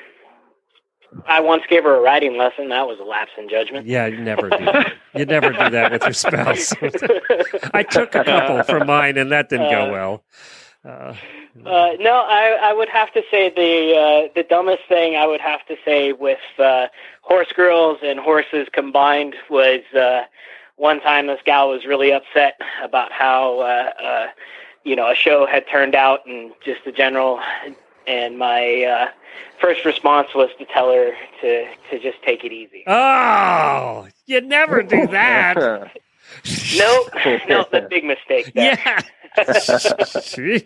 [1.26, 2.70] I once gave her a riding lesson.
[2.70, 3.88] That was a lapse in judgment.
[3.88, 4.65] Yeah, you never do.
[4.65, 4.93] That.
[5.15, 6.74] You never do that with your spouse.
[7.74, 10.24] I took a couple from mine, and that didn't go Uh, well.
[10.86, 11.13] Uh,
[11.66, 15.42] Uh, no, I, I would have to say the uh, the dumbest thing I would
[15.42, 16.88] have to say with uh,
[17.22, 20.24] horse girls and horses combined was uh,
[20.76, 24.28] one time this gal was really upset about how uh, uh,
[24.84, 27.40] you know a show had turned out and just the general.
[28.06, 29.08] And my uh,
[29.60, 31.12] first response was to tell her
[31.42, 32.84] to to just take it easy.
[32.88, 35.92] oh, you never do that.
[36.78, 37.08] Nope,
[37.48, 38.54] no, the big mistake.
[38.54, 38.78] There.
[38.86, 39.02] Yeah.
[39.38, 40.63] Jeez.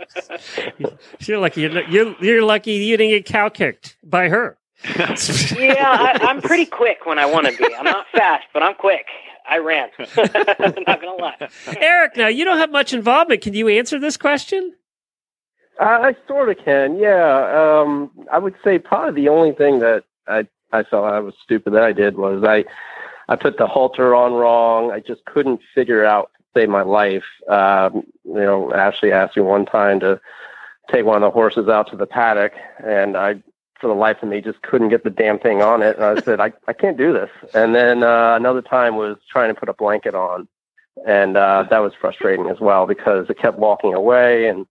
[1.28, 1.62] You're lucky.
[1.62, 4.58] You're, you're, you're lucky you didn't get cow kicked by her.
[4.98, 7.74] yeah, I, I'm pretty quick when I want to be.
[7.76, 9.06] I'm not fast, but I'm quick.
[9.48, 9.90] I ran.
[10.18, 11.50] not gonna lie.
[11.78, 13.42] Erich, now you don't have much involvement.
[13.42, 14.74] Can you answer this question?
[15.80, 17.82] I, I sort of can, yeah.
[17.82, 21.74] Um, I would say probably the only thing that I I felt I was stupid
[21.74, 22.66] that I did was I
[23.30, 24.92] I put the halter on wrong.
[24.92, 27.24] I just couldn't figure out save my life.
[27.50, 30.20] Um, you know, Ashley asked me one time to
[30.92, 33.42] take one of the horses out to the paddock, and I,
[33.80, 35.98] for the life of me, just couldn't get the damn thing on it.
[35.98, 37.30] And I said, I I can't do this.
[37.54, 40.48] And then uh, another time was trying to put a blanket on,
[41.08, 44.66] and uh, that was frustrating as well because it kept walking away and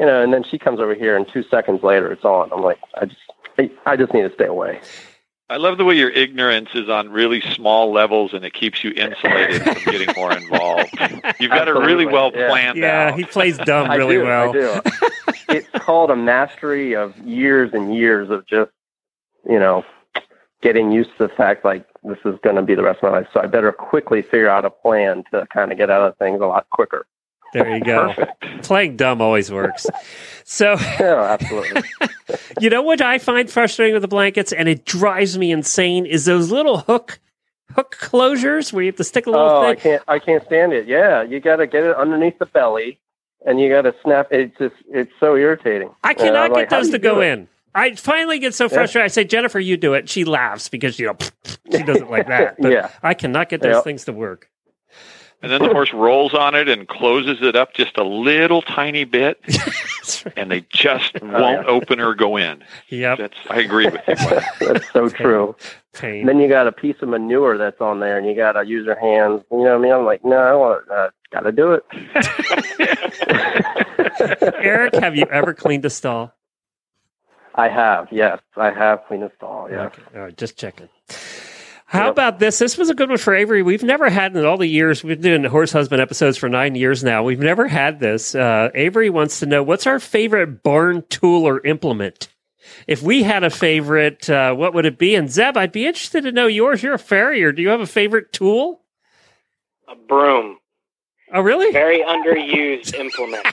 [0.00, 2.50] you know, and then she comes over here, and two seconds later, it's on.
[2.52, 3.20] I'm like, I just,
[3.58, 4.80] I, I just need to stay away.
[5.50, 8.92] I love the way your ignorance is on really small levels and it keeps you
[8.92, 10.90] insulated from getting more involved.
[11.40, 12.48] You've got it really well yeah.
[12.48, 13.18] planned Yeah, out.
[13.18, 14.50] he plays dumb I really do, well.
[14.50, 14.80] I do.
[15.48, 18.70] it's called a mastery of years and years of just,
[19.44, 19.84] you know,
[20.62, 23.18] getting used to the fact like this is going to be the rest of my
[23.18, 23.26] life.
[23.34, 26.40] So I better quickly figure out a plan to kind of get out of things
[26.40, 27.06] a lot quicker.
[27.52, 28.14] There you go.
[28.62, 29.86] Playing dumb always works.
[30.44, 31.82] So, Yeah, absolutely.
[32.60, 36.24] you know what I find frustrating with the blankets, and it drives me insane, is
[36.24, 37.18] those little hook
[37.74, 40.72] hook closures where you have to stick a little oh, I can't, I can't stand
[40.72, 40.88] it.
[40.88, 42.98] Yeah, you got to get it underneath the belly,
[43.46, 44.28] and you got to snap.
[44.32, 45.90] It's just, it's so irritating.
[46.02, 47.48] I cannot I'm like, get those to go in.
[47.72, 49.04] I finally get so frustrated.
[49.04, 50.08] I say, Jennifer, you do it.
[50.08, 51.16] She laughs because you know
[51.70, 52.56] she doesn't like that.
[52.60, 52.90] But Yeah.
[53.02, 53.84] I cannot get those Yep.
[53.84, 54.50] things to work.
[55.42, 59.04] And then the horse rolls on it and closes it up just a little tiny
[59.04, 59.40] bit,
[60.36, 62.62] and they just Oh, won't open or go in.
[62.88, 64.14] Yep, That's I agree with you.
[64.74, 65.56] That's so true.
[65.94, 66.26] pain.
[66.26, 68.84] Then you got a piece of manure that's on there, and you got to use
[68.86, 69.42] your hands.
[69.50, 69.92] You know what I mean?
[69.92, 71.84] I'm like, no, I want, uh, got to do it.
[74.62, 76.32] Erich, have you ever cleaned a stall?
[77.54, 79.68] I have, yes, I have cleaned a stall.
[79.70, 79.86] Yeah.
[79.86, 80.02] Okay.
[80.14, 80.88] All right, just checking.
[81.90, 82.12] How Yep.
[82.12, 82.60] about this?
[82.60, 83.62] This was a good one for Avery.
[83.64, 86.76] We've never had in all the years we've been doing horse husband episodes for nine
[86.76, 87.24] years now.
[87.24, 88.32] We've never had this.
[88.32, 92.28] Uh, Avery wants to know what's our favorite barn tool or implement.
[92.86, 95.16] If we had a favorite, uh, what would it be?
[95.16, 96.80] And Zeb, I'd be interested to know yours.
[96.80, 97.50] You're a farrier.
[97.50, 98.82] Do you have a favorite tool?
[99.88, 100.58] A broom,
[101.34, 101.72] Oh, really?
[101.72, 103.44] very underused implement.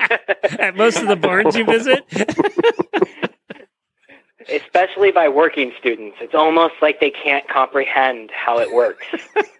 [0.58, 2.02] At most of the barns you visit?
[4.48, 6.16] especially by working students.
[6.20, 9.06] It's almost like they can't comprehend how it works.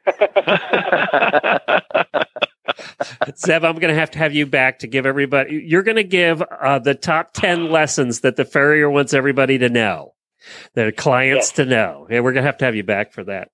[3.37, 5.63] Zeb, I'm going to have to have you back to give everybody.
[5.67, 9.69] You're going to give uh, the top ten lessons that the farrier wants everybody to
[9.69, 10.15] know.
[10.75, 11.53] the clients Yes.
[11.53, 12.07] to know.
[12.11, 13.49] And we're gonna have to have you back for that.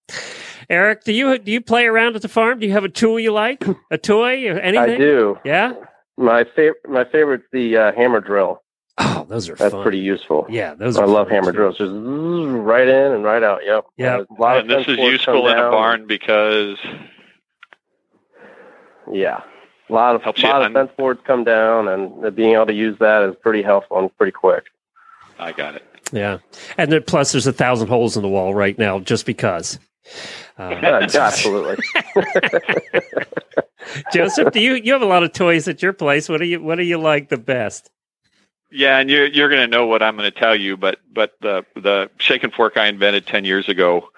[0.68, 2.58] Erich, do you do you play around at the farm?
[2.58, 3.62] Do you have a tool you like?
[3.92, 4.48] A toy?
[4.48, 4.94] or Anything?
[4.94, 5.38] I do.
[5.44, 5.74] Yeah.
[6.16, 8.60] My favorite, my favorite's the uh, hammer drill.
[8.98, 9.82] Oh, those are That's fun.
[9.82, 10.46] pretty useful.
[10.50, 11.56] Yeah, those I are love hammer too.
[11.58, 11.78] drills.
[11.78, 13.60] Just right in and right out.
[13.64, 13.86] Yep.
[13.96, 14.26] Yep.
[14.30, 16.76] A lot of and this is useful come in a barn because
[19.10, 19.40] Yeah.
[19.88, 22.54] A lot of Helps you lot of un- fence boards come down, and uh, being
[22.54, 24.64] able to use that is pretty helpful and pretty quick.
[25.38, 25.82] I got it.
[26.12, 26.38] Yeah,
[26.78, 29.78] and then plus there's a thousand holes in the wall right now just because.
[30.58, 31.76] Um, Yeah, absolutely.
[34.12, 36.28] Joseph, do you you have a lot of toys at your place?
[36.28, 37.90] What do you what do you like the best?
[38.70, 41.34] Yeah, and you're you're going to know what I'm going to tell you, but but
[41.40, 44.10] the the shake and fork I invented ten years ago,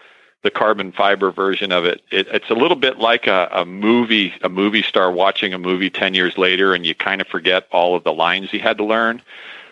[0.42, 4.34] the carbon fiber version of it, it it's a little bit like a, a movie
[4.42, 7.96] a movie star watching a movie ten years later, and you kind of forget all
[7.96, 9.22] of the lines you had to learn.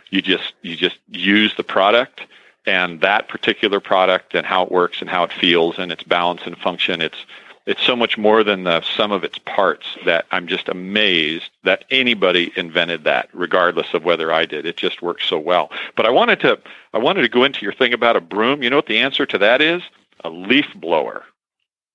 [0.08, 2.22] You just you just use the product
[2.66, 6.42] and that particular product and how it works and how it feels and its balance
[6.44, 7.00] and function.
[7.00, 7.26] It's
[7.70, 11.85] it's so much more than the sum of its parts that I'm just amazed that
[11.90, 14.66] anybody invented that, regardless of whether I did.
[14.66, 15.70] It just works so well.
[15.96, 16.59] But I wanted to
[16.92, 18.62] I wanted to go into your thing about a broom.
[18.62, 19.83] You know what the answer to that is?
[20.24, 21.24] A leaf blower.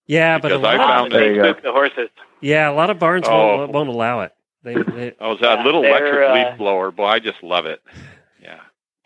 [0.07, 1.51] Yeah, but a Because I lot, found There you go.
[1.51, 2.09] Spook the horses.
[2.41, 3.57] yeah, a lot of barns Oh.
[3.57, 4.31] won't, won't allow it.
[4.63, 6.91] They, they, Oh, that Yeah, little electric uh, leaf blower.
[6.91, 7.81] Boy, I just love it.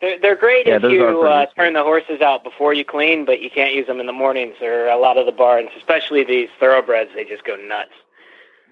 [0.00, 0.08] Yeah.
[0.08, 3.40] They're, they're great Yeah, if you uh, turn the horses out before you clean, but
[3.40, 6.48] you can't use them in the mornings or a lot of the barns, especially these
[6.58, 7.10] thoroughbreds.
[7.14, 7.90] They just go nuts.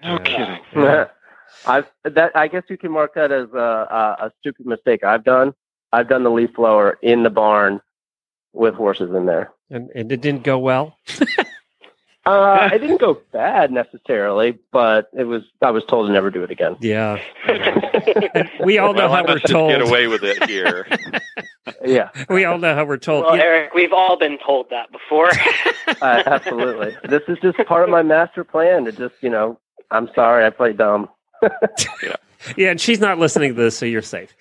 [0.03, 0.57] No Yeah.
[0.73, 1.05] kidding.
[1.67, 2.31] I've that.
[2.35, 5.53] I guess you can mark that as a, a, a stupid mistake I've done.
[5.91, 7.81] I've done the leaf blower in the barn
[8.53, 9.51] with horses in there.
[9.71, 10.95] and, and it didn't go well.
[12.25, 15.43] Uh, it didn't go bad necessarily, but it was.
[15.61, 16.75] I was told to never do it again.
[16.81, 17.19] Yeah,
[18.63, 19.71] we all know well, how we're must just told.
[19.71, 20.85] get away with it here.
[21.85, 23.25] Yeah, We all know how we're told.
[23.25, 25.29] well, Yeah, Erich, we've all been told that before.
[26.01, 26.97] uh, absolutely.
[27.07, 29.59] This is just part of my master plan to just, you know,
[29.91, 31.09] I'm sorry, I played dumb.
[31.43, 32.15] yeah,
[32.57, 34.35] and she's not listening to this, so you're safe.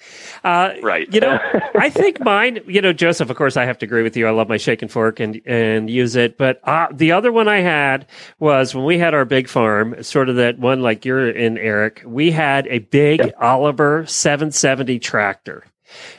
[0.45, 1.13] Uh, right.
[1.13, 1.39] You know,
[1.75, 2.61] I think mine.
[2.67, 3.31] You know, Joseph.
[3.31, 4.27] Of course, I have to agree with you.
[4.27, 6.39] I love my shake and fork and and use it.
[6.39, 8.07] But uh, the other one I had
[8.39, 12.03] was when we had our big farm, sort of that one like you're in, Erich.
[12.07, 15.65] We had a big Oliver 770 tractor.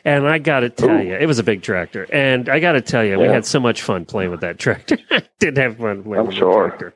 [0.05, 1.03] And I got to tell Ooh.
[1.03, 2.07] you, it was a big tractor.
[2.11, 4.97] And I got to tell you, we had so much fun playing with that tractor.
[5.39, 6.63] Didn't have fun playing I'm with sure.
[6.63, 6.93] the tractor.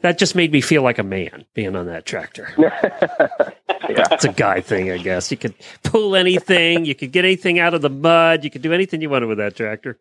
[0.00, 2.52] That just made me feel like a man being on that tractor.
[2.58, 4.06] yeah.
[4.10, 5.30] It's a guy thing, I guess.
[5.30, 8.72] You could pull anything, you could get anything out of the mud, you could do
[8.72, 9.98] anything you wanted with that tractor.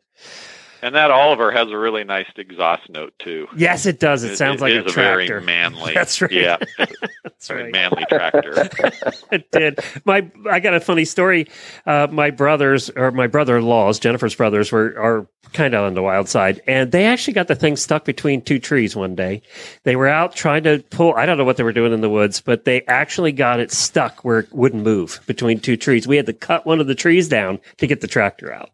[0.81, 3.47] And that Oliver has a really nice exhaust note too.
[3.55, 4.23] Yes, it does.
[4.23, 5.93] It, sounds like is a a very manly.
[5.95, 6.31] That's right.
[6.31, 6.57] Yeah,
[7.23, 7.71] That's very right.
[7.71, 8.53] manly tractor.
[9.31, 9.79] it did.
[10.05, 11.47] My I got a funny story.
[11.85, 16.29] Uh, my brothers or my brother-in-laws, Jennifer's brothers, were are kind of on the wild
[16.29, 19.41] side, and they actually got the thing stuck between two trees one day.
[19.83, 21.13] They were out trying to pull.
[21.15, 23.71] I don't know what they were doing in the woods, but they actually got it
[23.71, 26.07] stuck where it wouldn't move between two trees.
[26.07, 28.69] We had to cut one of the trees down to get the tractor out.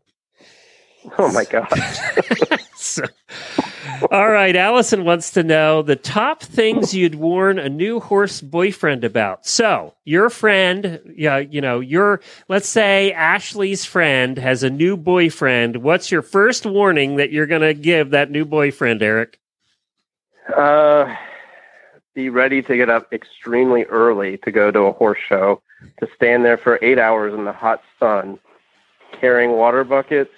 [1.17, 1.67] Oh my god.
[2.75, 3.03] So,
[4.11, 9.05] all right, Allison wants to know the top things you'd warn a new horse boyfriend
[9.05, 9.45] about.
[9.45, 15.77] So, your friend, yeah, you know, your let's say Ashley's friend has a new boyfriend.
[15.77, 19.39] What's your first warning that you're going to give that new boyfriend, Erich?
[20.53, 21.15] Uh,
[22.13, 25.61] be ready to get up extremely early to go to a horse show,
[26.01, 28.39] to stand there for eight hours in the hot sun,
[29.21, 30.33] carrying water buckets,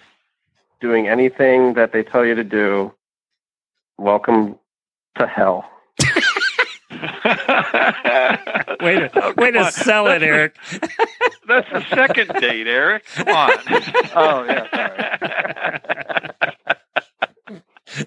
[0.82, 2.94] doing anything that they tell you to do.
[3.98, 4.58] Welcome
[5.18, 5.70] to hell.
[8.82, 9.72] Way to, Oh, way come to on.
[9.72, 10.56] sell it, Erich.
[11.48, 13.06] That's the second date, Erich.
[13.16, 13.52] Come on.
[14.16, 14.68] Oh, yeah,
[17.48, 17.62] Sorry.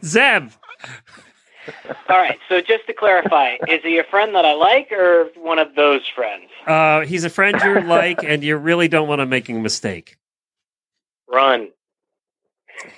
[0.04, 0.50] Zeb.
[2.08, 2.38] all right.
[2.48, 6.02] So just to clarify, is he a friend that I like or one of those
[6.14, 6.50] friends?
[6.66, 10.16] Uh, he's a friend you like, and you really don't want to make a mistake.
[11.28, 11.68] Run.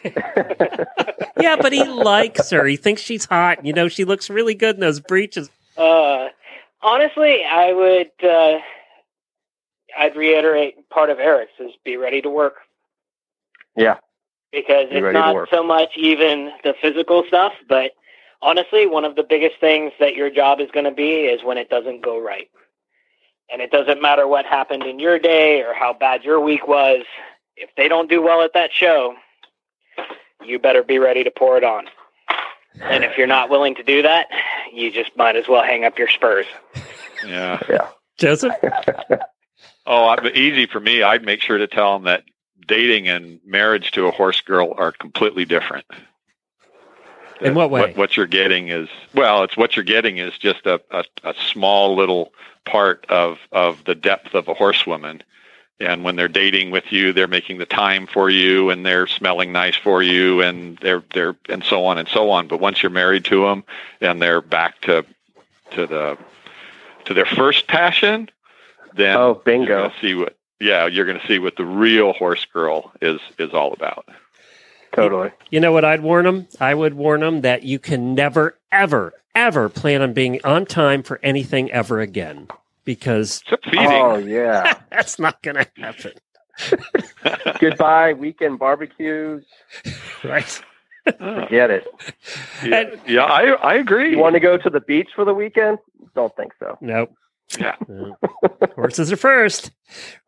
[1.40, 2.66] Yeah, but he likes her.
[2.66, 3.64] He thinks she's hot.
[3.64, 5.48] You know, she looks really good in those breeches.
[5.76, 6.28] Uh,
[6.82, 8.10] honestly, I would.
[8.22, 8.58] Uh,
[9.98, 12.56] I'd reiterate part of Erich's is be ready to work
[13.76, 13.96] Yeah.
[14.52, 17.92] because Be it's not so much even the physical stuff, but
[18.42, 21.58] honestly, one of the biggest things that your job is going to be is when
[21.58, 22.48] it doesn't go right.
[23.52, 27.02] And it doesn't matter what happened in your day or how bad your week was.
[27.56, 29.14] If they don't do well at that show,
[30.44, 31.86] you better be ready to pour it on.
[32.80, 34.28] And if you're not willing to do that,
[34.72, 36.46] you just might as well hang up your spurs.
[37.26, 37.60] Yeah.
[37.68, 37.88] Yeah.
[38.18, 38.54] Joseph?
[39.86, 41.02] Oh, I- but easy for me.
[41.02, 42.22] I'd make sure to tell them that
[42.66, 45.84] dating and marriage to a horse girl are completely different.
[47.40, 47.80] In what way?
[47.80, 51.34] What, what you're getting is well, it's what you're getting is just a, a, a
[51.50, 52.32] small little
[52.66, 55.22] part of of the depth of a horsewoman.
[55.80, 59.50] And when they're dating with you, they're making the time for you, and they're smelling
[59.50, 62.48] nice for you, and they're they're and so on and so on.
[62.48, 63.64] But once you're married to them,
[64.00, 65.06] and they're back to
[65.72, 66.18] to the
[67.06, 68.28] to their first passion,
[68.94, 69.82] then Oh, bingo.
[69.84, 73.54] you're see what yeah you're going to see what the real horse girl is is
[73.54, 74.06] all about.
[74.92, 75.30] Totally.
[75.50, 76.48] You know what I'd warn them?
[76.60, 81.04] I would warn them that you can never, ever, ever plan on being on time
[81.04, 82.48] for anything ever again
[82.84, 83.88] because feeding.
[83.88, 84.74] Oh yeah.
[84.90, 86.12] that's not going to happen.
[87.60, 89.44] Goodbye weekend barbecues.
[90.24, 90.62] Right?
[91.04, 91.86] Forget it.
[92.64, 94.10] yeah, yeah, I I agree.
[94.10, 95.78] You want to go to the beach for the weekend?
[96.14, 96.76] Don't think so.
[96.80, 97.14] Nope.
[97.58, 97.74] Yeah,
[98.74, 99.70] Horses are first.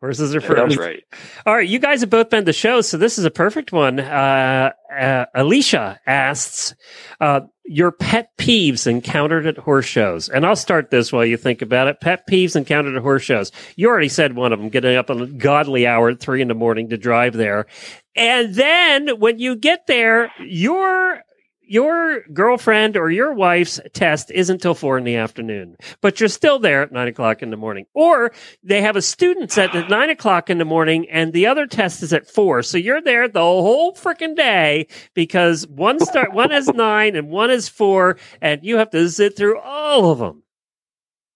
[0.01, 0.57] Horses are first.
[0.57, 1.03] that's right.
[1.45, 3.99] All right, you guys have both been to shows, so this is a perfect one.
[3.99, 6.75] Uh, uh, Alicia asks
[7.21, 11.61] uh, your pet peeves encountered at horse shows, and I'll start this while you think
[11.61, 12.01] about it.
[12.01, 13.51] Pet peeves encountered at horse shows.
[13.75, 16.49] You already said one of them, getting up on a godly hour at three in
[16.49, 17.67] the morning to drive there,
[18.15, 21.21] and then when you get there, your
[21.65, 26.59] your girlfriend or your wife's test isn't till four in the afternoon, but you're still
[26.59, 27.85] there at nine o'clock in the morning.
[27.93, 28.31] Or
[28.63, 32.03] they have a student set at nine o'clock in the morning and the other test
[32.03, 32.63] is at four.
[32.63, 37.51] So you're there the whole freaking day because one start, one is nine and one
[37.51, 40.43] is four and you have to sit through all of them.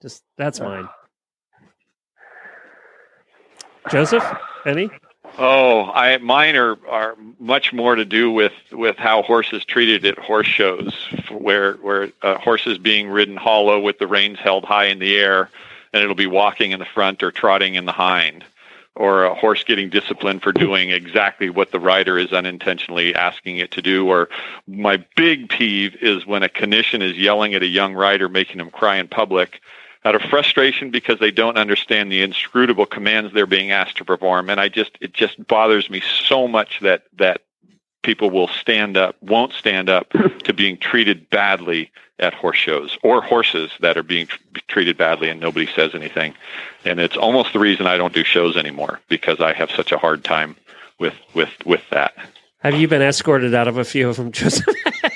[0.01, 0.88] Just that's mine.
[3.91, 4.25] Joseph,
[4.65, 4.89] any?
[5.39, 10.17] Oh, I mine are are much more to do with with how horses treated at
[10.17, 10.95] horse shows,
[11.29, 14.97] where where uh, a horse is being ridden hollow with the reins held high in
[14.97, 15.49] the air,
[15.93, 18.43] and it'll be walking in the front or trotting in the hind,
[18.95, 23.69] or a horse getting disciplined for doing exactly what the rider is unintentionally asking it
[23.71, 24.09] to do.
[24.09, 24.29] Or
[24.65, 28.71] my big peeve is when a clinician is yelling at a young rider, making him
[28.71, 29.61] cry in public
[30.07, 34.49] out of frustration because they don't understand the inscrutable commands they're being asked to perform.
[34.49, 37.41] And i just it just bothers me so much that that
[38.03, 40.09] people will stand up won't stand up
[40.45, 44.39] to being treated badly at horse shows or horses that are being tr-
[44.69, 46.33] treated badly and nobody says anything.
[46.85, 49.97] And it's almost the reason i don't do shows anymore because i have such a
[49.97, 50.55] hard time
[50.99, 52.13] with with with that.
[52.59, 54.65] Have you been escorted out of a few of them, Joseph?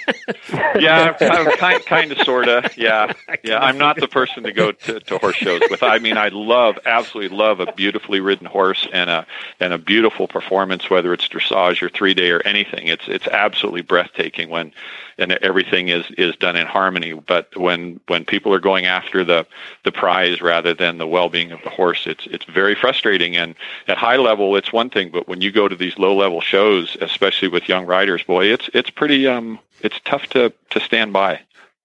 [0.79, 2.77] yeah, kind, kind, kind of, sort of.
[2.77, 3.13] Yeah,
[3.43, 3.59] yeah.
[3.59, 5.83] I'm not the person to go to, to horse shows with.
[5.83, 9.25] I mean, I love, absolutely love a beautifully ridden horse and a
[9.59, 12.87] and a beautiful performance, whether it's dressage or three day or anything.
[12.87, 14.73] It's it's absolutely breathtaking when
[15.21, 17.13] and everything is is done in harmony.
[17.13, 19.45] But when when people are going after the
[19.83, 23.37] the prize rather than the well being of the horse, it's it's very frustrating.
[23.37, 23.55] And
[23.87, 26.97] at high level, it's one thing, but when you go to these low level shows,
[26.99, 31.39] especially with young riders, boy, it's it's pretty um it's tough to to stand by.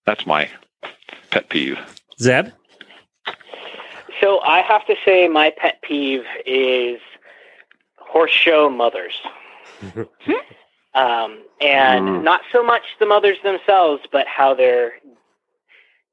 [0.07, 0.49] That's my
[1.31, 1.79] pet peeve.
[2.19, 2.49] Zeb?
[4.21, 7.01] So I have to say my pet peeve is
[7.99, 9.21] horse show mothers.
[10.97, 12.23] um, and Mm.
[12.25, 14.95] not so much the mothers themselves, but how they're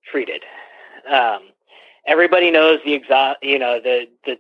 [0.06, 0.44] treated.
[1.10, 1.50] Um,
[2.06, 4.40] everybody knows the exa- you know, the, the,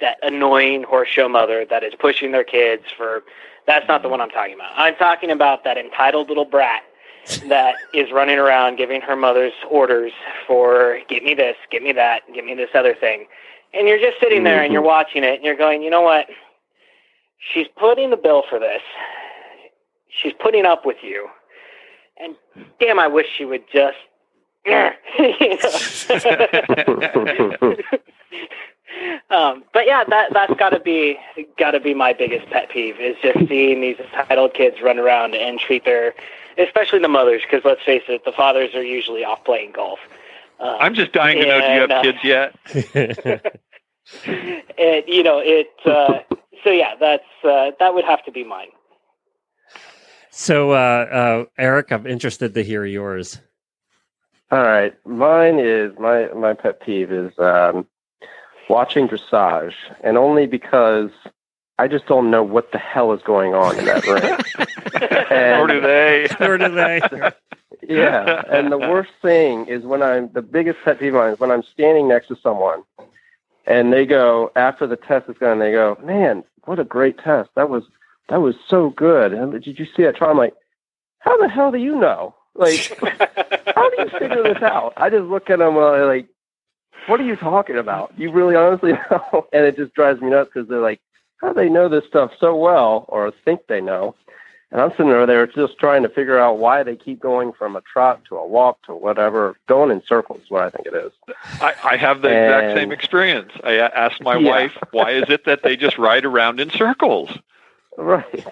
[0.00, 3.24] that annoying horse show mother that is pushing their kids for,
[3.66, 4.72] that's not the one I'm talking about.
[4.76, 6.82] I'm talking about that entitled little brat
[7.48, 10.12] that is running around giving her mother's orders
[10.46, 13.26] for get me this, get me that, get me this other thing.
[13.74, 16.26] And you're just sitting there and you're watching it and you're going, you know what?
[17.52, 18.82] She's putting the bill for this.
[20.08, 21.28] She's putting up with you.
[22.18, 22.34] And
[22.80, 23.98] damn, I wish she would just.
[25.18, 27.76] You know?
[29.30, 31.18] um, but yeah, that that's got to be
[31.58, 35.34] got to be my biggest pet peeve is just seeing these entitled kids run around
[35.34, 36.14] and treat their,
[36.58, 39.98] especially the mothers, because let's face it, the fathers are usually off playing golf.
[40.60, 41.60] Um, I'm just dying to know.
[41.60, 42.56] Do you have uh, kids yet?
[44.24, 45.70] it, you know it.
[45.84, 46.20] Uh,
[46.64, 48.68] so yeah, that's uh, that would have to be mine.
[50.38, 53.40] So, uh, uh, Erich, I'm interested to hear yours.
[54.50, 57.86] All right, mine is my my pet peeve is um,
[58.68, 59.72] watching dressage,
[60.04, 61.08] and only because
[61.78, 64.66] I just don't know what the hell is going on in that ring.
[65.30, 66.28] And- or do they?
[66.40, 67.00] Or do they?
[67.88, 71.40] yeah, and the worst thing is when I'm the biggest pet peeve of mine is
[71.40, 72.82] when I'm standing next to someone,
[73.66, 77.48] and they go after the test is done, they go, "Man, what a great test!
[77.54, 77.84] That was
[78.28, 80.30] that was so good." And did you see that trial?
[80.32, 80.54] I'm like,
[81.20, 82.34] "How the hell do you know?
[82.54, 82.98] Like,
[83.74, 86.26] how do you figure this out?" I just look at them uh, like,
[87.06, 88.12] "What are you talking about?
[88.16, 91.00] You really honestly know?" And it just drives me nuts because they're like,
[91.42, 94.14] how do they know this stuff so well or think they know?
[94.72, 97.76] And I'm sitting over there just trying to figure out why they keep going from
[97.76, 101.12] a trot to a walk to whatever, going in circles, what I think it is.
[101.60, 103.52] I, I have the And- exact same experience.
[103.62, 104.48] I asked my Yeah.
[104.50, 107.30] wife, why is it that they just ride around in circles?
[107.96, 108.46] Right.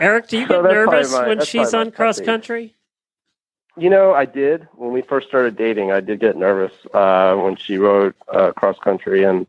[0.00, 2.74] Eric, do you So get nervous my- when she's on cross country?
[3.76, 5.90] You know, I did when we first started dating.
[5.90, 9.46] I did get nervous uh, when she rode uh, cross country, and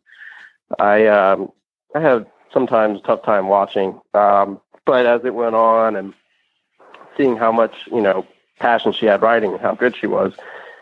[0.80, 1.52] I um,
[1.94, 4.00] I had sometimes a tough time watching.
[4.16, 6.14] Um, but as it went on, and
[7.18, 8.26] seeing how much you know
[8.60, 10.34] passion she had riding and how good she was,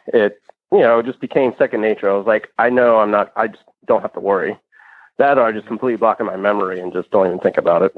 [0.07, 2.09] it you know just became second nature.
[2.09, 3.33] I was like, I know I'm not.
[3.35, 4.57] I just don't have to worry.
[5.17, 7.95] That or just completely block in my memory and just don't even think about it.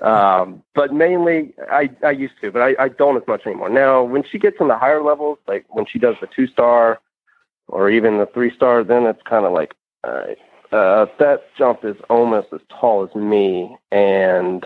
[0.02, 3.68] um, but mainly, I, I used to, but I, I don't as much anymore.
[3.68, 7.00] Now, when she gets in the higher levels, like when she does the two star
[7.66, 9.74] or even the three star, then it's kind of like,
[10.04, 10.38] all right,
[10.72, 14.64] uh, that jump is almost as tall as me, and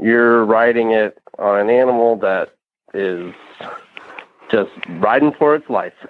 [0.00, 2.54] you're riding it on an animal that
[2.94, 3.34] is
[4.52, 5.94] just riding for its life.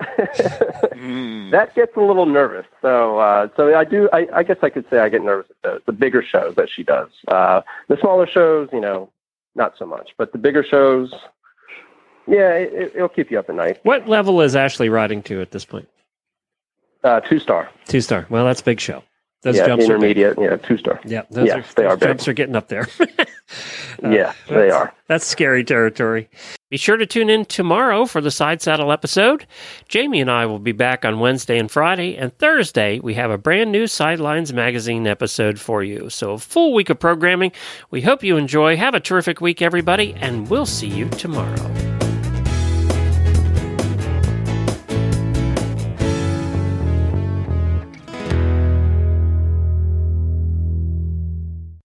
[0.93, 1.51] Mm.
[1.51, 2.67] that gets a little nervous.
[2.81, 4.09] So, uh, so I do.
[4.13, 6.69] I, I guess I could say I get nervous at the, the bigger shows that
[6.71, 7.09] she does.
[7.27, 9.11] Uh, the smaller shows, you know,
[9.57, 10.11] not so much.
[10.17, 11.13] But the bigger shows,
[12.29, 13.81] yeah, it, it'll keep you up at night.
[13.83, 15.89] What level is Ashley riding to at this point?
[17.03, 18.27] Uh, two star, Two star.
[18.31, 19.03] Well, that's big show.
[19.43, 21.01] Those yeah, jumps are intermediate, yeah, two star.
[21.05, 22.09] Yeah, those Yes, are, they those are big.
[22.09, 22.89] jumps are getting up there.
[24.03, 24.95] Uh, yeah, they are.
[25.09, 26.31] That's scary territory.
[26.71, 29.47] Be sure to tune in tomorrow for the Side Saddle episode.
[29.89, 33.37] Jamie and I will be back on Wednesday and Friday, and Thursday we have a
[33.37, 36.09] brand new Sidelines Magazine episode for you.
[36.09, 37.53] So, a full week of programming.
[37.91, 38.77] We hope you enjoy.
[38.77, 42.12] Have a terrific week, everybody, and we'll see you tomorrow.